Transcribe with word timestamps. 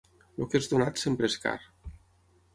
El 0.43 0.47
que 0.53 0.61
és 0.63 0.69
donat 0.71 1.03
sempre 1.03 1.31
és 1.33 1.37
car. 1.45 1.55